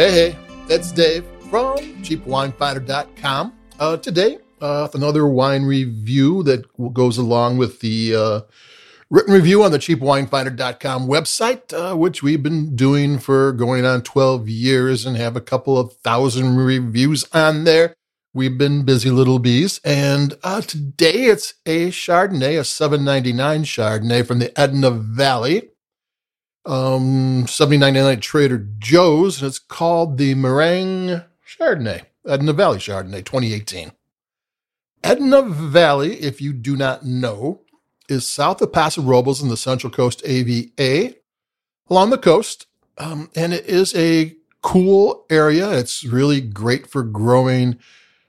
Hey, 0.00 0.30
hey, 0.30 0.36
that's 0.66 0.92
Dave 0.92 1.26
from 1.50 1.76
cheapwinefinder.com. 2.02 3.52
Uh, 3.78 3.98
today, 3.98 4.38
uh, 4.62 4.88
another 4.94 5.26
wine 5.26 5.64
review 5.64 6.42
that 6.44 6.64
goes 6.94 7.18
along 7.18 7.58
with 7.58 7.80
the 7.80 8.16
uh, 8.16 8.40
written 9.10 9.34
review 9.34 9.62
on 9.62 9.72
the 9.72 9.78
cheapwinefinder.com 9.78 11.06
website, 11.06 11.74
uh, 11.74 11.94
which 11.94 12.22
we've 12.22 12.42
been 12.42 12.74
doing 12.74 13.18
for 13.18 13.52
going 13.52 13.84
on 13.84 14.00
12 14.00 14.48
years 14.48 15.04
and 15.04 15.18
have 15.18 15.36
a 15.36 15.40
couple 15.42 15.78
of 15.78 15.92
thousand 15.98 16.56
reviews 16.56 17.26
on 17.34 17.64
there. 17.64 17.94
We've 18.32 18.56
been 18.56 18.86
busy 18.86 19.10
little 19.10 19.38
bees. 19.38 19.82
And 19.84 20.32
uh, 20.42 20.62
today 20.62 21.24
it's 21.24 21.52
a 21.66 21.88
Chardonnay, 21.88 22.58
a 22.58 22.64
799 22.64 23.64
Chardonnay 23.64 24.26
from 24.26 24.38
the 24.38 24.58
Edna 24.58 24.92
Valley 24.92 25.68
um, 26.66 27.46
7999 27.46 28.20
Trader 28.20 28.66
Joe's, 28.78 29.40
and 29.40 29.48
it's 29.48 29.58
called 29.58 30.18
the 30.18 30.34
Meringue 30.34 31.22
Chardonnay, 31.46 32.02
Edna 32.26 32.52
Valley 32.52 32.78
Chardonnay 32.78 33.24
2018. 33.24 33.92
Edna 35.02 35.42
Valley, 35.42 36.14
if 36.20 36.40
you 36.40 36.52
do 36.52 36.76
not 36.76 37.04
know, 37.04 37.62
is 38.08 38.28
south 38.28 38.60
of 38.60 38.72
Paso 38.72 39.02
Robles 39.02 39.42
in 39.42 39.48
the 39.48 39.56
Central 39.56 39.90
Coast 39.90 40.22
AVA, 40.24 41.14
along 41.88 42.10
the 42.10 42.18
coast, 42.18 42.66
um, 42.98 43.30
and 43.34 43.52
it 43.52 43.64
is 43.66 43.94
a 43.94 44.36
cool 44.62 45.24
area. 45.30 45.70
It's 45.72 46.04
really 46.04 46.40
great 46.40 46.86
for 46.86 47.02
growing 47.02 47.78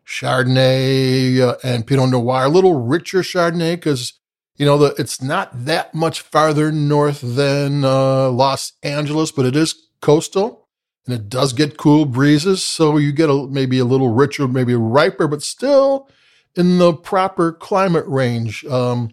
Chardonnay 0.06 1.40
uh, 1.40 1.58
and 1.64 1.86
Pinot 1.86 2.10
Noir, 2.10 2.46
a 2.46 2.50
little 2.50 2.82
richer 2.82 3.20
Chardonnay 3.20 3.76
because 3.76 4.14
you 4.62 4.68
know, 4.68 4.78
the, 4.78 4.94
it's 5.00 5.24
not 5.24 5.66
that 5.66 5.92
much 5.96 6.22
farther 6.22 6.72
north 6.72 7.22
than 7.22 7.84
uh, 7.84 8.30
Los 8.30 8.74
Angeles, 8.84 9.32
but 9.32 9.48
it 9.48 9.56
is 9.56 9.88
coastal 10.02 10.68
and 11.08 11.16
it 11.16 11.30
does 11.30 11.52
get 11.52 11.80
cool 11.80 12.06
breezes. 12.06 12.64
So 12.64 12.98
you 12.98 13.12
get 13.12 13.28
a, 13.28 13.48
maybe 13.48 13.80
a 13.80 13.86
little 13.86 14.10
richer, 14.10 14.48
maybe 14.48 14.76
riper, 14.76 15.28
but 15.28 15.42
still 15.42 16.08
in 16.56 16.78
the 16.78 16.94
proper 16.94 17.52
climate 17.52 18.06
range. 18.06 18.64
Um, 18.66 19.10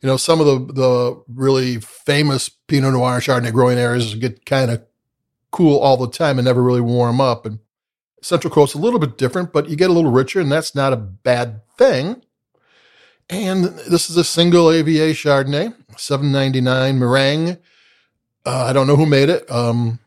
you 0.00 0.06
know, 0.06 0.16
some 0.16 0.40
of 0.40 0.46
the, 0.46 0.72
the 0.72 1.24
really 1.26 1.80
famous 1.80 2.48
Pinot 2.48 2.92
Noir 2.92 3.14
and 3.14 3.22
Chardonnay 3.24 3.52
growing 3.52 3.78
areas 3.78 4.14
get 4.14 4.46
kind 4.46 4.70
of 4.70 4.86
cool 5.50 5.80
all 5.80 5.96
the 5.96 6.08
time 6.08 6.38
and 6.38 6.46
never 6.46 6.62
really 6.62 6.80
warm 6.80 7.20
up. 7.20 7.44
And 7.46 7.58
Central 8.22 8.54
Coast 8.54 8.76
a 8.76 8.78
little 8.78 9.00
bit 9.00 9.18
different, 9.18 9.52
but 9.52 9.68
you 9.68 9.74
get 9.74 9.90
a 9.90 9.92
little 9.92 10.12
richer, 10.12 10.38
and 10.38 10.52
that's 10.52 10.76
not 10.76 10.92
a 10.92 10.96
bad 10.96 11.62
thing. 11.76 12.22
And 13.30 13.64
this 13.64 14.08
is 14.08 14.16
a 14.16 14.24
single 14.24 14.70
AVA 14.70 15.12
Chardonnay, 15.12 15.74
799 15.98 16.98
meringue. 16.98 17.58
Uh, 18.46 18.64
I 18.64 18.72
don't 18.72 18.86
know 18.86 18.96
who 18.96 19.04
made 19.04 19.28
it. 19.28 19.50
Um, 19.50 19.98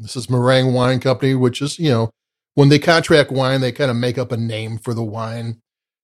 this 0.00 0.16
is 0.16 0.28
Meringue 0.28 0.72
Wine 0.72 0.98
Company, 0.98 1.34
which 1.34 1.62
is, 1.62 1.78
you 1.78 1.90
know, 1.90 2.10
when 2.54 2.68
they 2.68 2.78
contract 2.78 3.30
wine, 3.30 3.60
they 3.60 3.72
kind 3.72 3.90
of 3.90 3.96
make 3.96 4.18
up 4.18 4.32
a 4.32 4.36
name 4.36 4.78
for 4.78 4.94
the 4.94 5.02
wine. 5.02 5.60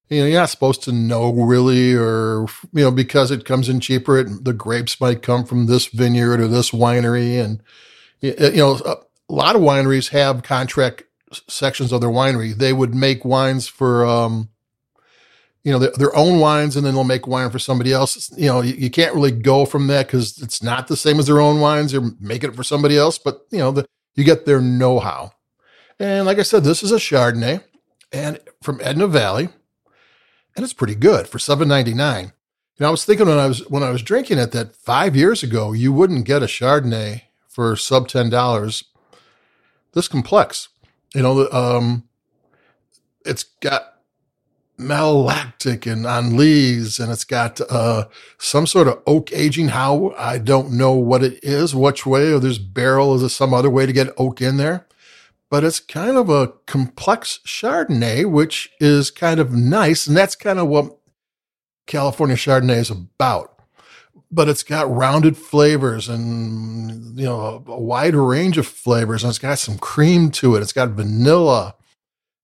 You 0.09 0.21
know, 0.21 0.27
you're 0.27 0.41
not 0.41 0.51
supposed 0.51 0.83
to 0.85 0.93
know 0.93 1.33
really, 1.33 1.95
or, 1.95 2.47
you 2.73 2.85
know, 2.85 2.91
because 2.91 3.31
it 3.31 3.45
comes 3.45 3.69
in 3.69 3.81
cheaper, 3.81 4.19
it, 4.19 4.45
the 4.45 4.53
grapes 4.53 5.01
might 5.01 5.23
come 5.23 5.45
from 5.45 5.67
this 5.67 5.87
vineyard 5.87 6.41
or 6.41 6.49
this 6.49 6.71
winery. 6.71 7.43
And, 7.43 7.63
you 8.21 8.57
know, 8.57 8.81
a 8.85 9.33
lot 9.33 9.57
of 9.57 9.63
wineries 9.63 10.11
have 10.11 10.43
contract 10.43 11.05
sections 11.49 11.93
of 11.93 12.01
their 12.01 12.11
winery. 12.11 12.55
They 12.55 12.73
would 12.73 12.95
make 12.95 13.25
wines 13.25 13.69
for, 13.69 14.05
um, 14.05 14.49
you 15.65 15.73
know, 15.73 15.79
their, 15.79 15.91
their, 15.93 16.17
own 16.17 16.41
wines 16.41 16.77
and 16.77 16.87
then 16.87 16.95
they'll 16.95 17.05
make 17.05 17.27
wine 17.27 17.51
for 17.51 17.59
somebody 17.59 17.93
else. 17.93 18.31
You 18.37 18.47
know, 18.47 18.61
you, 18.63 18.75
you 18.75 18.91
can't 18.91 19.15
really 19.15 19.31
go 19.31 19.67
from 19.67 19.89
that 19.89 20.07
because 20.07 20.39
it's 20.39 20.63
not 20.63 20.89
the 20.89 20.97
same 20.97 21.19
as 21.19 21.27
their 21.27 21.41
own 21.41 21.61
wines. 21.61 21.93
They're 21.93 22.11
making 22.19 22.51
it 22.51 22.57
for 22.57 22.65
somebody 22.65 22.97
else, 22.97 23.19
but 23.19 23.47
you 23.51 23.59
know, 23.59 23.71
the, 23.71 23.87
you 24.15 24.25
get 24.25 24.47
their 24.47 24.61
know-how. 24.61 25.33
And 25.99 26.25
like 26.25 26.39
I 26.39 26.43
said, 26.43 26.65
this 26.65 26.83
is 26.83 26.93
a 26.93 26.97
Chardonnay 26.97 27.63
and 28.13 28.41
from 28.63 28.81
Edna 28.83 29.07
Valley, 29.07 29.51
and 30.57 30.65
it's 30.65 30.73
pretty 30.73 30.95
good 30.95 31.29
for 31.29 31.39
seven 31.39 31.69
ninety 31.69 31.95
nine. 31.95 32.33
You 32.77 32.85
know, 32.85 32.89
I 32.89 32.91
was 32.91 33.05
thinking 33.05 33.27
when 33.27 33.39
I 33.39 33.47
was 33.47 33.69
when 33.69 33.83
I 33.83 33.91
was 33.91 34.03
drinking 34.03 34.39
it 34.39 34.53
that 34.53 34.75
five 34.75 35.15
years 35.15 35.43
ago, 35.43 35.73
you 35.73 35.93
wouldn't 35.93 36.25
get 36.25 36.43
a 36.43 36.47
Chardonnay 36.47 37.23
for 37.49 37.77
sub 37.77 38.09
ten 38.09 38.31
dollars 38.31 38.85
this 39.93 40.09
complex. 40.09 40.69
You 41.15 41.23
know, 41.23 41.51
um, 41.51 42.09
it's 43.25 43.43
got 43.43 43.90
malolactic 44.81 45.91
and 45.91 46.07
on 46.07 46.37
lees, 46.37 46.99
and 46.99 47.13
it's 47.13 47.25
got 47.25 47.61
uh, 47.71 48.09
some 48.39 48.67
sort 48.67 48.89
of 48.89 49.03
oak 49.07 49.33
aging. 49.33 49.69
How 49.69 50.15
I 50.17 50.39
don't 50.39 50.73
know 50.73 50.93
what 50.93 51.23
it 51.23 51.39
is, 51.43 51.75
which 51.75 52.07
way, 52.07 52.33
or 52.33 52.39
there's 52.39 52.59
barrel, 52.59 53.15
is 53.15 53.23
there 53.23 53.29
some 53.29 53.55
other 53.55 53.71
way 53.71 53.87
to 53.87 53.93
get 53.93 54.15
oak 54.17 54.41
in 54.41 54.57
there? 54.57 54.87
But 55.51 55.65
it's 55.65 55.81
kind 55.81 56.17
of 56.17 56.29
a 56.29 56.49
complex 56.67 57.41
Chardonnay, 57.45 58.31
which 58.31 58.71
is 58.81 59.11
kind 59.11 59.41
of 59.41 59.53
nice, 59.53 60.07
and 60.07 60.17
that's 60.17 60.37
kind 60.37 60.59
of 60.59 60.69
what 60.69 60.97
California 61.87 62.37
Chardonnay 62.37 62.77
is 62.77 62.91
about. 62.91 63.57
But 64.31 64.49
it's 64.49 64.63
got 64.63 64.91
rounded 64.91 65.37
flavors 65.37 66.09
and 66.09 67.19
you 67.19 67.27
know 67.27 67.41
a, 67.67 67.73
a 67.73 67.81
wide 67.81 68.15
range 68.15 68.59
of 68.59 68.67
flavors, 68.67 69.25
and 69.25 69.31
it's 69.31 69.39
got 69.39 69.59
some 69.59 69.79
cream 69.79 70.31
to 70.33 70.55
it. 70.57 70.63
It's 70.63 70.73
got 70.73 70.91
vanilla 70.91 71.75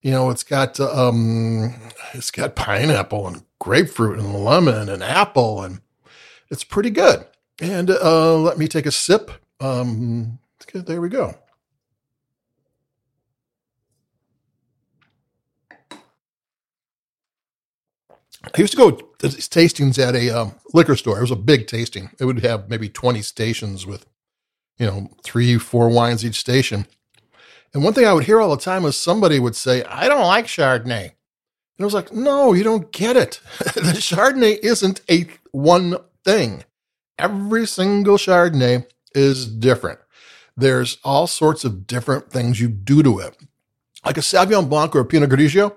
you 0.07 0.13
know, 0.13 0.31
it's 0.31 0.45
got 0.45 0.79
um, 0.79 1.75
it's 2.15 2.31
got 2.31 2.55
pineapple 2.55 3.27
and 3.27 3.43
grapefruit 3.59 4.21
and 4.21 4.37
lemon 4.37 4.89
and 4.89 5.03
apple, 5.03 5.65
and 5.65 5.81
it's 6.49 6.63
pretty 6.63 6.91
good. 6.91 7.27
And 7.61 7.91
uh, 7.91 8.37
let 8.37 8.57
me 8.57 8.69
take 8.69 8.87
a 8.87 8.93
sip. 8.93 9.33
Um, 9.59 10.39
there 10.73 11.01
we 11.01 11.09
go. 11.09 11.35
I 18.45 18.59
used 18.59 18.75
to 18.75 18.79
go 18.79 18.93
to 18.93 19.27
tastings 19.27 19.99
at 19.99 20.15
a 20.15 20.31
um, 20.31 20.55
liquor 20.73 20.95
store. 20.95 21.19
It 21.19 21.23
was 21.23 21.33
a 21.33 21.37
big 21.37 21.67
tasting. 21.67 22.11
It 22.21 22.27
would 22.27 22.45
have 22.45 22.71
maybe 22.71 22.89
20 22.89 23.23
stations 23.23 23.89
with, 23.89 24.07
you 24.79 24.87
know, 24.87 25.11
three, 25.25 25.59
four 25.59 25.89
wines 25.89 26.25
each 26.25 26.39
station. 26.39 26.87
And 27.77 27.85
one 27.85 27.93
thing 27.93 28.07
I 28.07 28.15
would 28.15 28.25
hear 28.25 28.41
all 28.41 28.57
the 28.57 28.63
time 28.63 28.87
is 28.87 28.97
somebody 28.97 29.39
would 29.39 29.55
say, 29.55 29.85
I 29.85 30.09
don't 30.09 30.25
like 30.25 30.47
Chardonnay. 30.47 31.03
And 31.03 31.13
I 31.79 31.85
was 31.85 31.93
like, 31.93 32.11
no, 32.11 32.55
you 32.55 32.65
don't 32.65 32.91
get 32.91 33.19
it. 33.19 33.39
the 33.59 33.99
Chardonnay 34.01 34.61
isn't 34.63 35.03
a 35.11 35.27
one 35.51 35.99
thing. 36.25 36.65
Every 37.19 37.67
single 37.67 38.17
Chardonnay 38.17 38.87
is 39.15 39.47
different. 39.47 39.99
There's 40.57 40.97
all 41.05 41.27
sorts 41.27 41.67
of 41.67 41.87
different 41.87 42.31
things 42.31 42.63
you 42.63 42.69
do 42.69 43.03
to 43.03 43.19
it. 43.19 43.37
Like 44.07 44.17
a 44.17 44.21
Sauvignon 44.21 44.71
Blanc 44.71 44.97
or 44.97 45.01
a 45.01 45.05
Pinot 45.05 45.29
Grigio, 45.29 45.77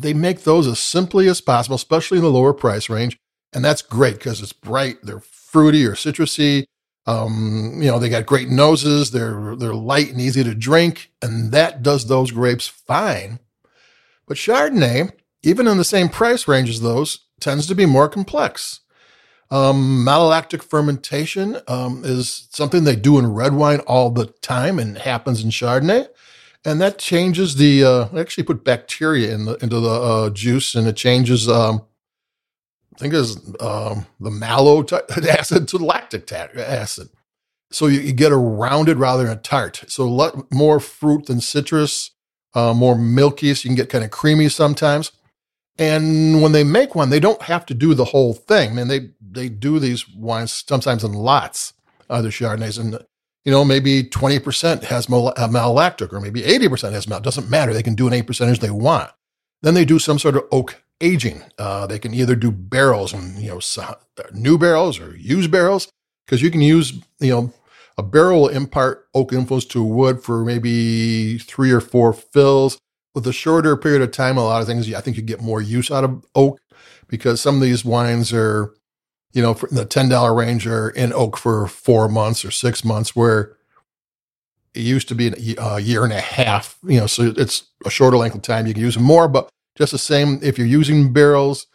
they 0.00 0.14
make 0.14 0.44
those 0.44 0.68
as 0.68 0.78
simply 0.78 1.26
as 1.26 1.40
possible, 1.40 1.74
especially 1.74 2.18
in 2.18 2.24
the 2.24 2.30
lower 2.30 2.52
price 2.52 2.88
range. 2.88 3.18
And 3.52 3.64
that's 3.64 3.82
great 3.82 4.18
because 4.18 4.40
it's 4.40 4.52
bright, 4.52 4.98
they're 5.02 5.18
fruity 5.18 5.84
or 5.84 5.94
citrusy. 5.94 6.66
Um, 7.06 7.80
you 7.82 7.90
know, 7.90 7.98
they 7.98 8.08
got 8.08 8.26
great 8.26 8.48
noses. 8.48 9.10
They're 9.10 9.54
they're 9.56 9.74
light 9.74 10.10
and 10.10 10.20
easy 10.20 10.42
to 10.44 10.54
drink, 10.54 11.10
and 11.20 11.52
that 11.52 11.82
does 11.82 12.06
those 12.06 12.30
grapes 12.30 12.66
fine. 12.66 13.40
But 14.26 14.38
Chardonnay, 14.38 15.12
even 15.42 15.66
in 15.66 15.76
the 15.76 15.84
same 15.84 16.08
price 16.08 16.48
range 16.48 16.70
as 16.70 16.80
those, 16.80 17.26
tends 17.40 17.66
to 17.66 17.74
be 17.74 17.86
more 17.86 18.08
complex. 18.08 18.80
Um, 19.50 20.04
malolactic 20.04 20.62
fermentation 20.62 21.58
um, 21.68 22.02
is 22.04 22.48
something 22.50 22.84
they 22.84 22.96
do 22.96 23.18
in 23.18 23.32
red 23.32 23.54
wine 23.54 23.80
all 23.80 24.10
the 24.10 24.26
time 24.40 24.78
and 24.78 24.98
happens 24.98 25.44
in 25.44 25.50
Chardonnay. 25.50 26.08
And 26.64 26.80
that 26.80 26.98
changes 26.98 27.56
the, 27.56 27.84
uh, 27.84 28.18
actually 28.18 28.44
put 28.44 28.64
bacteria 28.64 29.34
in 29.34 29.44
the, 29.44 29.54
into 29.56 29.80
the 29.80 29.90
uh, 29.90 30.30
juice 30.30 30.74
and 30.74 30.88
it 30.88 30.96
changes 30.96 31.46
um, 31.48 31.82
I 32.94 32.98
think 32.98 33.14
is 33.14 33.36
um, 33.60 34.06
the 34.20 34.30
mallow 34.30 34.82
t- 34.82 34.96
acid 35.28 35.68
to 35.68 35.78
lactic 35.78 36.30
acid. 36.32 37.08
So 37.70 37.86
you, 37.88 38.00
you, 38.00 38.12
get 38.12 38.30
a 38.30 38.36
rounded 38.36 38.98
rather 38.98 39.24
than 39.24 39.36
a 39.36 39.40
tart. 39.40 39.82
So 39.88 40.04
a 40.04 40.08
lot 40.08 40.52
more 40.52 40.78
fruit 40.78 41.26
than 41.26 41.40
citrus, 41.40 42.12
uh, 42.54 42.72
more 42.72 42.96
milky, 42.96 43.52
so 43.52 43.64
you 43.64 43.70
can 43.70 43.76
get 43.76 43.90
kind 43.90 44.04
of 44.04 44.12
creamy 44.12 44.48
sometimes. 44.48 45.10
And 45.76 46.40
when 46.40 46.52
they 46.52 46.62
make 46.62 46.94
one, 46.94 47.10
they 47.10 47.18
don't 47.18 47.42
have 47.42 47.66
to 47.66 47.74
do 47.74 47.94
the 47.94 48.04
whole 48.04 48.32
thing. 48.32 48.76
Man, 48.76 48.86
they 48.86 49.10
they 49.20 49.48
do 49.48 49.80
these 49.80 50.08
wines 50.08 50.62
sometimes 50.68 51.02
in 51.02 51.12
lots, 51.12 51.72
other 52.08 52.28
Chardonnays, 52.28 52.78
and 52.78 52.96
you 53.44 53.50
know 53.50 53.64
maybe 53.64 54.04
twenty 54.04 54.38
percent 54.38 54.84
has 54.84 55.08
mal- 55.08 55.34
uh, 55.36 55.48
malolactic, 55.48 56.12
or 56.12 56.20
maybe 56.20 56.44
eighty 56.44 56.68
percent 56.68 56.94
has 56.94 57.08
mal. 57.08 57.18
Doesn't 57.18 57.50
matter. 57.50 57.72
They 57.72 57.82
can 57.82 57.96
do 57.96 58.06
an 58.06 58.12
eight 58.12 58.28
percentage 58.28 58.60
they 58.60 58.70
want. 58.70 59.10
Then 59.62 59.74
they 59.74 59.84
do 59.84 59.98
some 59.98 60.20
sort 60.20 60.36
of 60.36 60.44
oak 60.52 60.83
aging. 61.00 61.42
Uh, 61.58 61.86
they 61.86 61.98
can 61.98 62.14
either 62.14 62.34
do 62.34 62.50
barrels 62.50 63.12
and 63.12 63.38
you 63.38 63.48
know 63.48 63.60
new 64.32 64.58
barrels 64.58 64.98
or 64.98 65.16
used 65.16 65.50
barrels 65.50 65.88
because 66.24 66.42
you 66.42 66.50
can 66.50 66.60
use 66.60 66.92
you 67.20 67.30
know 67.30 67.52
a 67.96 68.02
barrel 68.02 68.42
will 68.42 68.48
impart 68.48 69.06
oak 69.14 69.32
influence 69.32 69.64
to 69.66 69.82
wood 69.82 70.22
for 70.22 70.44
maybe 70.44 71.38
three 71.38 71.70
or 71.70 71.80
four 71.80 72.12
fills. 72.12 72.78
With 73.14 73.26
a 73.28 73.32
shorter 73.32 73.76
period 73.76 74.02
of 74.02 74.10
time, 74.10 74.36
a 74.36 74.42
lot 74.42 74.60
of 74.60 74.66
things 74.66 74.92
I 74.92 75.00
think 75.00 75.16
you 75.16 75.22
get 75.22 75.40
more 75.40 75.60
use 75.62 75.88
out 75.90 76.02
of 76.02 76.24
oak 76.34 76.58
because 77.06 77.40
some 77.40 77.56
of 77.56 77.60
these 77.60 77.84
wines 77.84 78.32
are 78.32 78.74
you 79.32 79.42
know 79.42 79.56
in 79.70 79.76
the 79.76 79.84
ten 79.84 80.08
dollar 80.08 80.34
range 80.34 80.66
are 80.66 80.90
in 80.90 81.12
oak 81.12 81.36
for 81.36 81.68
four 81.68 82.08
months 82.08 82.44
or 82.44 82.50
six 82.50 82.84
months 82.84 83.14
where 83.14 83.56
it 84.74 84.80
used 84.80 85.08
to 85.08 85.14
be 85.14 85.32
a 85.58 85.78
year 85.78 86.02
and 86.02 86.12
a 86.12 86.20
half, 86.20 86.76
you 86.82 86.98
know, 86.98 87.06
so 87.06 87.32
it's 87.36 87.68
a 87.84 87.90
shorter 87.90 88.16
length 88.16 88.34
of 88.34 88.42
time. 88.42 88.66
You 88.66 88.74
can 88.74 88.82
use 88.82 88.94
them 88.94 89.04
more, 89.04 89.28
but 89.28 89.48
just 89.76 89.92
the 89.92 89.98
same, 89.98 90.38
if 90.42 90.58
you're 90.58 90.66
using 90.66 91.12
barrels, 91.12 91.66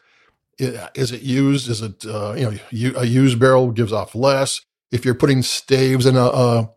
is 0.57 1.11
it 1.11 1.21
used? 1.21 1.69
Is 1.69 1.81
it, 1.81 2.05
uh, 2.05 2.33
you 2.37 2.51
know, 2.51 2.99
a 2.99 3.05
used 3.05 3.39
barrel 3.39 3.71
gives 3.71 3.93
off 3.93 4.13
less. 4.15 4.61
If 4.91 5.05
you're 5.05 5.15
putting 5.15 5.41
staves 5.41 6.05
in 6.05 6.15
a, 6.15 6.25
a 6.25 6.69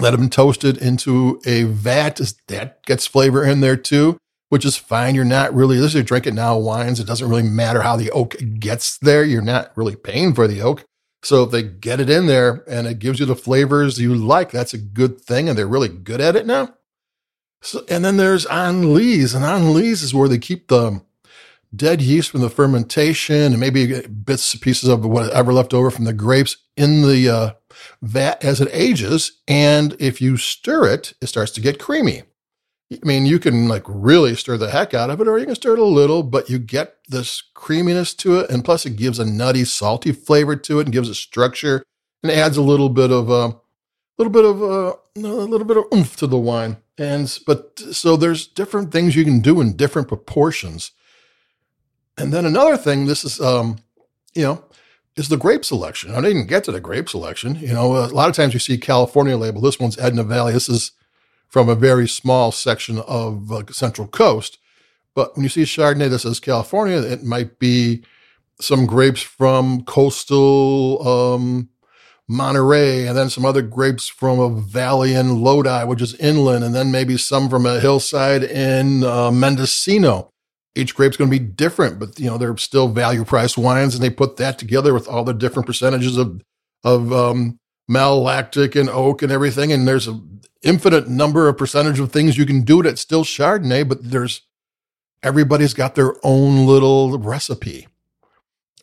let 0.00 0.12
them 0.12 0.30
toasted 0.30 0.78
into 0.78 1.40
a 1.44 1.64
vat, 1.64 2.20
that 2.48 2.84
gets 2.84 3.06
flavor 3.06 3.44
in 3.44 3.60
there 3.60 3.76
too, 3.76 4.18
which 4.48 4.64
is 4.64 4.76
fine. 4.76 5.14
You're 5.14 5.24
not 5.24 5.52
really, 5.54 5.78
this 5.78 5.94
is 5.94 6.04
drink 6.04 6.26
it 6.26 6.34
now 6.34 6.56
wines. 6.56 7.00
It 7.00 7.06
doesn't 7.06 7.28
really 7.28 7.42
matter 7.42 7.82
how 7.82 7.96
the 7.96 8.10
oak 8.10 8.36
gets 8.58 8.98
there. 8.98 9.24
You're 9.24 9.42
not 9.42 9.72
really 9.76 9.96
paying 9.96 10.34
for 10.34 10.46
the 10.46 10.62
oak. 10.62 10.84
So 11.22 11.42
if 11.42 11.50
they 11.50 11.62
get 11.62 12.00
it 12.00 12.08
in 12.08 12.26
there 12.26 12.64
and 12.66 12.86
it 12.86 12.98
gives 12.98 13.20
you 13.20 13.26
the 13.26 13.36
flavors 13.36 14.00
you 14.00 14.14
like, 14.14 14.50
that's 14.50 14.72
a 14.72 14.78
good 14.78 15.20
thing. 15.20 15.48
And 15.48 15.58
they're 15.58 15.66
really 15.66 15.88
good 15.88 16.20
at 16.20 16.36
it 16.36 16.46
now. 16.46 16.74
So, 17.62 17.84
and 17.88 18.04
then 18.04 18.16
there's 18.16 18.46
on 18.46 18.94
lees, 18.94 19.34
and 19.34 19.44
on 19.44 19.74
lees 19.74 20.02
is 20.02 20.14
where 20.14 20.28
they 20.28 20.38
keep 20.38 20.68
the 20.68 21.02
dead 21.74 22.00
yeast 22.00 22.30
from 22.30 22.40
the 22.40 22.50
fermentation 22.50 23.36
and 23.36 23.60
maybe 23.60 24.00
bits 24.02 24.52
and 24.52 24.62
pieces 24.62 24.88
of 24.88 25.04
whatever 25.04 25.52
left 25.52 25.72
over 25.72 25.90
from 25.90 26.04
the 26.04 26.12
grapes 26.12 26.56
in 26.76 27.02
the 27.02 27.28
uh, 27.28 27.50
vat 28.02 28.42
as 28.44 28.60
it 28.60 28.68
ages. 28.72 29.40
And 29.46 29.94
if 30.00 30.20
you 30.20 30.36
stir 30.36 30.88
it, 30.88 31.12
it 31.20 31.28
starts 31.28 31.52
to 31.52 31.60
get 31.60 31.78
creamy. 31.78 32.22
I 32.92 32.98
mean, 33.04 33.24
you 33.24 33.38
can 33.38 33.68
like 33.68 33.84
really 33.86 34.34
stir 34.34 34.56
the 34.56 34.70
heck 34.70 34.94
out 34.94 35.10
of 35.10 35.20
it, 35.20 35.28
or 35.28 35.38
you 35.38 35.46
can 35.46 35.54
stir 35.54 35.74
it 35.74 35.78
a 35.78 35.84
little, 35.84 36.24
but 36.24 36.50
you 36.50 36.58
get 36.58 36.96
this 37.08 37.42
creaminess 37.54 38.14
to 38.14 38.40
it. 38.40 38.50
And 38.50 38.64
plus, 38.64 38.84
it 38.84 38.96
gives 38.96 39.20
a 39.20 39.24
nutty, 39.24 39.64
salty 39.64 40.10
flavor 40.10 40.56
to 40.56 40.80
it 40.80 40.86
and 40.86 40.92
gives 40.92 41.08
a 41.08 41.14
structure 41.14 41.84
and 42.22 42.32
adds 42.32 42.56
a 42.56 42.62
little 42.62 42.88
bit 42.88 43.12
of 43.12 43.30
a 43.30 43.32
uh, 43.32 43.52
little 44.18 44.32
bit 44.32 44.44
of 44.44 44.62
uh, 44.62 44.96
a 45.16 45.20
little 45.20 45.66
bit 45.66 45.76
of 45.76 45.84
oomph 45.94 46.16
to 46.16 46.26
the 46.26 46.38
wine. 46.38 46.78
And 47.00 47.38
but 47.46 47.78
so 47.78 48.18
there's 48.18 48.46
different 48.46 48.92
things 48.92 49.16
you 49.16 49.24
can 49.24 49.40
do 49.40 49.62
in 49.62 49.74
different 49.74 50.06
proportions. 50.06 50.92
And 52.18 52.30
then 52.30 52.44
another 52.44 52.76
thing, 52.76 53.06
this 53.06 53.24
is 53.24 53.40
um, 53.40 53.78
you 54.34 54.42
know, 54.42 54.64
is 55.16 55.30
the 55.30 55.38
grape 55.38 55.64
selection. 55.64 56.14
I 56.14 56.20
didn't 56.20 56.48
get 56.48 56.62
to 56.64 56.72
the 56.72 56.80
grape 56.80 57.08
selection. 57.08 57.54
You 57.54 57.72
know, 57.72 57.96
a 57.96 58.08
lot 58.08 58.28
of 58.28 58.36
times 58.36 58.52
you 58.52 58.60
see 58.60 58.76
California 58.76 59.38
label. 59.38 59.62
This 59.62 59.80
one's 59.80 59.98
Edna 59.98 60.24
Valley. 60.24 60.52
This 60.52 60.68
is 60.68 60.92
from 61.48 61.70
a 61.70 61.74
very 61.74 62.06
small 62.06 62.52
section 62.52 62.98
of 62.98 63.50
uh, 63.50 63.62
Central 63.70 64.06
Coast. 64.06 64.58
But 65.14 65.34
when 65.34 65.42
you 65.42 65.48
see 65.48 65.62
Chardonnay 65.62 66.10
that 66.10 66.18
says 66.18 66.38
California, 66.38 66.98
it 66.98 67.24
might 67.24 67.58
be 67.58 68.04
some 68.60 68.84
grapes 68.84 69.22
from 69.22 69.84
coastal 69.84 71.08
um, 71.08 71.70
Monterey, 72.30 73.08
and 73.08 73.18
then 73.18 73.28
some 73.28 73.44
other 73.44 73.60
grapes 73.60 74.06
from 74.06 74.38
a 74.38 74.48
valley 74.48 75.14
in 75.14 75.42
Lodi, 75.42 75.84
which 75.84 76.00
is 76.00 76.14
inland, 76.14 76.62
and 76.62 76.72
then 76.72 76.92
maybe 76.92 77.16
some 77.16 77.48
from 77.48 77.66
a 77.66 77.80
hillside 77.80 78.44
in 78.44 79.02
uh, 79.02 79.32
Mendocino. 79.32 80.30
Each 80.76 80.94
grape's 80.94 81.16
going 81.16 81.28
to 81.28 81.36
be 81.36 81.44
different, 81.44 81.98
but 81.98 82.20
you 82.20 82.26
know 82.26 82.38
they're 82.38 82.56
still 82.56 82.86
value 82.86 83.24
price 83.24 83.58
wines, 83.58 83.96
and 83.96 84.04
they 84.04 84.10
put 84.10 84.36
that 84.36 84.58
together 84.58 84.94
with 84.94 85.08
all 85.08 85.24
the 85.24 85.34
different 85.34 85.66
percentages 85.66 86.16
of 86.16 86.40
of 86.84 87.12
um, 87.12 87.58
malolactic 87.90 88.78
and 88.78 88.88
oak 88.88 89.22
and 89.22 89.32
everything. 89.32 89.72
And 89.72 89.88
there's 89.88 90.06
an 90.06 90.42
infinite 90.62 91.08
number 91.08 91.48
of 91.48 91.58
percentage 91.58 91.98
of 91.98 92.12
things 92.12 92.38
you 92.38 92.46
can 92.46 92.62
do 92.62 92.80
that's 92.80 93.00
still 93.00 93.24
Chardonnay, 93.24 93.88
but 93.88 94.08
there's 94.08 94.42
everybody's 95.20 95.74
got 95.74 95.96
their 95.96 96.14
own 96.22 96.64
little 96.64 97.18
recipe. 97.18 97.88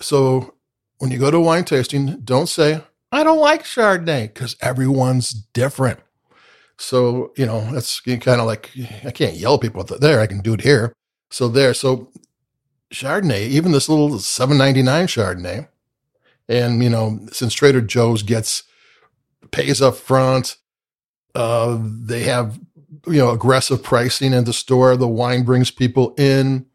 So 0.01 0.53
when 0.97 1.11
you 1.11 1.17
go 1.17 1.31
to 1.31 1.39
wine 1.39 1.63
tasting, 1.63 2.19
don't 2.25 2.49
say, 2.49 2.81
I 3.11 3.23
don't 3.23 3.39
like 3.39 3.63
Chardonnay 3.63 4.33
because 4.33 4.55
everyone's 4.61 5.31
different. 5.31 5.99
So, 6.77 7.33
you 7.37 7.45
know, 7.45 7.61
that's 7.71 7.99
kind 8.01 8.27
of 8.41 8.45
like, 8.45 8.71
I 9.03 9.11
can't 9.11 9.35
yell 9.35 9.55
at 9.55 9.61
people 9.61 9.83
there. 9.83 10.19
I 10.19 10.27
can 10.27 10.41
do 10.41 10.53
it 10.53 10.61
here. 10.61 10.93
So 11.31 11.47
there. 11.47 11.73
So 11.73 12.11
Chardonnay, 12.93 13.47
even 13.47 13.71
this 13.71 13.89
little 13.89 14.19
799 14.19 15.07
Chardonnay, 15.07 15.67
and, 16.49 16.81
you 16.81 16.89
know, 16.89 17.19
since 17.31 17.53
Trader 17.53 17.81
Joe's 17.81 18.23
gets, 18.23 18.63
pays 19.51 19.81
up 19.81 19.95
front, 19.95 20.57
uh, 21.35 21.77
they 21.81 22.23
have, 22.23 22.59
you 23.05 23.17
know, 23.17 23.31
aggressive 23.31 23.83
pricing 23.83 24.33
in 24.33 24.45
the 24.45 24.53
store. 24.53 24.95
The 24.95 25.07
wine 25.07 25.43
brings 25.43 25.71
people 25.71 26.13
in. 26.17 26.65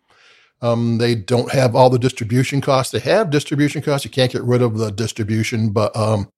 Um, 0.62 0.98
they 0.98 1.16
don't 1.16 1.50
have 1.52 1.74
all 1.74 1.90
the 1.90 1.98
distribution 1.98 2.60
costs. 2.60 2.92
They 2.92 3.00
have 3.00 3.30
distribution 3.30 3.82
costs. 3.82 4.04
You 4.04 4.10
can't 4.10 4.30
get 4.30 4.42
rid 4.42 4.62
of 4.62 4.78
the 4.78 4.90
distribution, 4.90 5.70
but 5.70 5.94
um, 5.96 6.28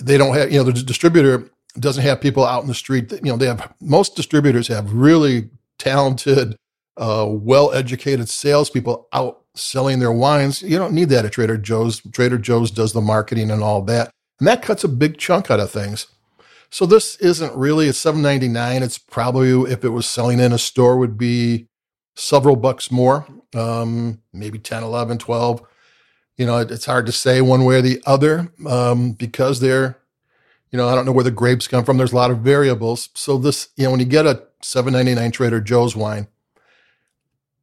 they 0.00 0.16
don't 0.16 0.34
have, 0.34 0.52
you 0.52 0.58
know, 0.58 0.64
the 0.64 0.72
distributor 0.72 1.50
doesn't 1.78 2.04
have 2.04 2.20
people 2.20 2.44
out 2.44 2.62
in 2.62 2.68
the 2.68 2.74
street. 2.74 3.10
You 3.10 3.32
know, 3.32 3.36
they 3.36 3.46
have, 3.46 3.74
most 3.80 4.14
distributors 4.14 4.68
have 4.68 4.92
really 4.92 5.50
talented, 5.78 6.56
uh, 6.96 7.26
well 7.28 7.72
educated 7.72 8.28
salespeople 8.28 9.08
out 9.12 9.42
selling 9.56 9.98
their 9.98 10.12
wines. 10.12 10.62
You 10.62 10.78
don't 10.78 10.94
need 10.94 11.08
that 11.08 11.24
at 11.24 11.32
Trader 11.32 11.58
Joe's. 11.58 12.00
Trader 12.12 12.38
Joe's 12.38 12.70
does 12.70 12.92
the 12.92 13.00
marketing 13.00 13.50
and 13.50 13.62
all 13.62 13.82
that. 13.82 14.10
And 14.38 14.46
that 14.46 14.62
cuts 14.62 14.84
a 14.84 14.88
big 14.88 15.18
chunk 15.18 15.50
out 15.50 15.60
of 15.60 15.70
things. 15.70 16.06
So 16.70 16.86
this 16.86 17.16
isn't 17.16 17.56
really 17.56 17.88
a 17.88 17.92
7.99. 17.92 18.82
It's 18.82 18.98
probably 18.98 19.72
if 19.72 19.84
it 19.84 19.88
was 19.88 20.06
selling 20.06 20.38
in 20.38 20.52
a 20.52 20.58
store 20.58 20.98
would 20.98 21.18
be 21.18 21.66
several 22.18 22.56
bucks 22.56 22.90
more, 22.90 23.26
um, 23.54 24.20
maybe 24.32 24.58
10, 24.58 24.82
11, 24.82 25.18
12. 25.18 25.62
You 26.36 26.46
know, 26.46 26.58
it, 26.58 26.70
it's 26.70 26.86
hard 26.86 27.06
to 27.06 27.12
say 27.12 27.40
one 27.40 27.64
way 27.64 27.76
or 27.76 27.82
the 27.82 28.02
other 28.06 28.52
um, 28.66 29.12
because 29.12 29.60
they're, 29.60 29.98
you 30.70 30.76
know, 30.76 30.88
I 30.88 30.94
don't 30.94 31.06
know 31.06 31.12
where 31.12 31.24
the 31.24 31.30
grapes 31.30 31.68
come 31.68 31.84
from. 31.84 31.96
There's 31.96 32.12
a 32.12 32.16
lot 32.16 32.30
of 32.30 32.40
variables. 32.40 33.08
So 33.14 33.38
this, 33.38 33.68
you 33.76 33.84
know, 33.84 33.92
when 33.92 34.00
you 34.00 34.06
get 34.06 34.26
a 34.26 34.42
7.99 34.62 35.32
Trader 35.32 35.60
Joe's 35.60 35.96
wine, 35.96 36.26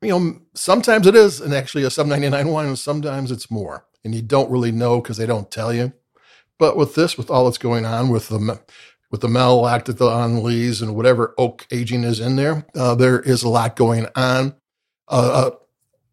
you 0.01 0.09
know, 0.09 0.39
sometimes 0.53 1.07
it 1.07 1.15
is 1.15 1.41
and 1.41 1.53
actually 1.53 1.83
a 1.83 1.87
7.99 1.87 2.51
wine, 2.51 2.67
and 2.67 2.79
sometimes 2.79 3.31
it's 3.31 3.49
more, 3.49 3.85
and 4.03 4.13
you 4.13 4.21
don't 4.21 4.51
really 4.51 4.71
know 4.71 5.01
because 5.01 5.17
they 5.17 5.25
don't 5.25 5.49
tell 5.51 5.73
you. 5.73 5.93
But 6.57 6.77
with 6.77 6.95
this, 6.95 7.17
with 7.17 7.29
all 7.29 7.45
that's 7.45 7.57
going 7.57 7.85
on 7.85 8.09
with 8.09 8.29
the 8.29 8.59
with 9.87 9.97
the 9.97 10.41
lees 10.43 10.81
and 10.81 10.95
whatever 10.95 11.33
oak 11.37 11.65
aging 11.71 12.03
is 12.03 12.19
in 12.19 12.35
there. 12.35 12.65
Uh, 12.75 12.95
there 12.95 13.19
is 13.21 13.43
a 13.43 13.49
lot 13.49 13.75
going 13.75 14.07
on. 14.15 14.55
Uh, 15.07 15.51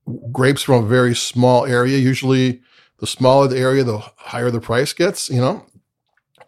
uh, 0.06 0.12
grapes 0.30 0.62
from 0.62 0.85
a 0.85 0.87
very 0.87 1.14
small 1.14 1.66
area. 1.66 1.99
Usually, 1.99 2.61
the 2.99 3.06
smaller 3.06 3.49
the 3.49 3.59
area, 3.59 3.82
the 3.82 3.99
higher 3.99 4.50
the 4.50 4.61
price 4.61 4.92
gets. 4.92 5.28
You 5.28 5.40
know, 5.40 5.66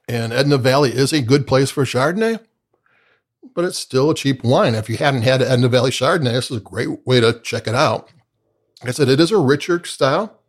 and 0.08 0.32
Edna 0.32 0.58
Valley 0.58 0.90
is 0.90 1.12
a 1.12 1.23
good 1.23 1.46
place 1.46 1.70
for 1.70 1.84
Chardonnay, 1.84 2.40
but 3.54 3.64
it's 3.64 3.78
still 3.78 4.11
a 4.11 4.14
cheap 4.14 4.44
wine. 4.44 4.75
If 4.75 4.88
you 4.88 4.96
hadn't 4.96 5.23
had 5.23 5.42
Edna 5.42 5.68
Valley 5.68 5.90
Chardonnay, 5.90 6.32
this 6.32 6.50
is 6.50 6.58
a 6.58 6.61
great 6.61 7.06
way 7.06 7.20
to 7.20 7.40
check 7.40 7.66
it 7.66 7.75
out. 7.75 8.11
I 8.82 8.90
said 8.90 9.08
it 9.08 9.20
is 9.20 9.30
a 9.30 9.38
richer 9.38 9.82
style, 9.84 10.40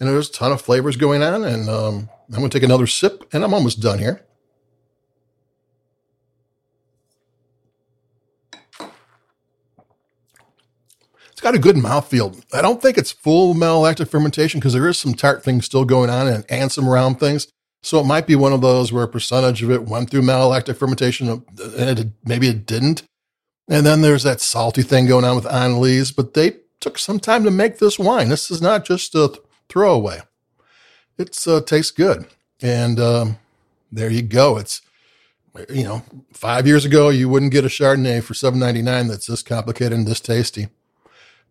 and 0.00 0.08
there's 0.08 0.28
a 0.28 0.32
ton 0.32 0.52
of 0.52 0.60
flavors 0.60 0.96
going 0.96 1.22
on. 1.22 1.44
And 1.44 1.68
um, 1.68 2.08
I'm 2.30 2.38
going 2.38 2.50
to 2.50 2.58
take 2.58 2.64
another 2.64 2.86
sip, 2.86 3.28
and 3.32 3.44
I'm 3.44 3.54
almost 3.54 3.80
done 3.80 3.98
here. 3.98 4.24
It's 11.38 11.44
got 11.44 11.54
a 11.54 11.60
good 11.60 11.76
mouthfeel. 11.76 12.42
I 12.52 12.60
don't 12.60 12.82
think 12.82 12.98
it's 12.98 13.12
full 13.12 13.54
malolactic 13.54 14.08
fermentation 14.08 14.58
because 14.58 14.72
there 14.72 14.88
is 14.88 14.98
some 14.98 15.14
tart 15.14 15.44
things 15.44 15.66
still 15.66 15.84
going 15.84 16.10
on 16.10 16.26
and, 16.26 16.44
and 16.48 16.72
some 16.72 16.88
round 16.88 17.20
things. 17.20 17.46
So 17.80 18.00
it 18.00 18.06
might 18.06 18.26
be 18.26 18.34
one 18.34 18.52
of 18.52 18.60
those 18.60 18.92
where 18.92 19.04
a 19.04 19.08
percentage 19.08 19.62
of 19.62 19.70
it 19.70 19.84
went 19.84 20.10
through 20.10 20.22
malolactic 20.22 20.76
fermentation 20.76 21.28
and 21.28 21.98
it, 22.00 22.08
maybe 22.24 22.48
it 22.48 22.66
didn't. 22.66 23.04
And 23.68 23.86
then 23.86 24.02
there's 24.02 24.24
that 24.24 24.40
salty 24.40 24.82
thing 24.82 25.06
going 25.06 25.24
on 25.24 25.36
with 25.36 25.46
on 25.46 25.80
lees, 25.80 26.10
but 26.10 26.34
they 26.34 26.56
took 26.80 26.98
some 26.98 27.20
time 27.20 27.44
to 27.44 27.52
make 27.52 27.78
this 27.78 28.00
wine. 28.00 28.30
This 28.30 28.50
is 28.50 28.60
not 28.60 28.84
just 28.84 29.14
a 29.14 29.32
throwaway. 29.68 30.22
It 31.18 31.38
uh, 31.46 31.60
tastes 31.60 31.92
good. 31.92 32.26
And 32.60 32.98
um, 32.98 33.38
there 33.92 34.10
you 34.10 34.22
go. 34.22 34.58
It's, 34.58 34.82
you 35.68 35.84
know, 35.84 36.02
five 36.32 36.66
years 36.66 36.84
ago, 36.84 37.10
you 37.10 37.28
wouldn't 37.28 37.52
get 37.52 37.64
a 37.64 37.68
Chardonnay 37.68 38.24
for 38.24 38.34
seven 38.34 38.58
ninety 38.58 38.82
nine 38.82 39.06
that's 39.06 39.26
this 39.26 39.44
complicated 39.44 39.92
and 39.92 40.04
this 40.04 40.18
tasty. 40.18 40.66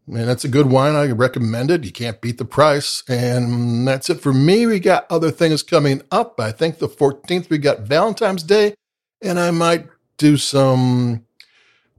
And 0.08 0.28
that's 0.28 0.46
a 0.46 0.50
good 0.50 0.68
wine. 0.68 0.96
I 0.96 1.12
recommend 1.12 1.70
it. 1.70 1.84
You 1.84 1.92
can't 1.92 2.22
beat 2.22 2.38
the 2.38 2.46
price. 2.46 3.04
And 3.10 3.88
that's 3.88 4.10
it 4.10 4.22
for 4.22 4.34
me. 4.34 4.66
We 4.66 4.80
got 4.80 5.06
other 5.10 5.32
things 5.32 5.64
coming 5.64 6.02
up. 6.12 6.40
I 6.40 6.52
think 6.52 6.80
the 6.80 6.88
14th, 6.88 7.50
we 7.50 7.58
got 7.58 7.82
Valentine's 7.82 8.44
Day, 8.44 8.74
and 9.22 9.40
I 9.40 9.52
might 9.52 9.88
do 10.18 10.38
some 10.38 11.26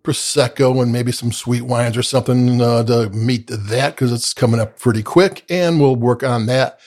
Prosecco 0.02 0.82
and 0.82 0.90
maybe 0.90 1.12
some 1.12 1.32
sweet 1.32 1.62
wines 1.62 1.96
or 1.96 2.02
something 2.02 2.62
uh, 2.62 2.82
to 2.84 3.10
meet 3.10 3.46
that 3.48 3.94
because 3.94 4.10
it's 4.10 4.32
coming 4.32 4.58
up 4.58 4.78
pretty 4.78 5.02
quick. 5.02 5.44
And 5.50 5.80
we'll 5.80 5.96
work 5.96 6.22
on 6.22 6.46
that. 6.46 6.80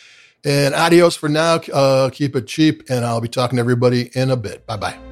And 0.43 0.73
adios 0.73 1.15
for 1.15 1.29
now. 1.29 1.57
Uh, 1.71 2.09
keep 2.09 2.35
it 2.35 2.47
cheap. 2.47 2.89
And 2.89 3.05
I'll 3.05 3.21
be 3.21 3.27
talking 3.27 3.57
to 3.57 3.59
everybody 3.59 4.09
in 4.15 4.31
a 4.31 4.37
bit. 4.37 4.65
Bye 4.65 4.77
bye. 4.77 5.10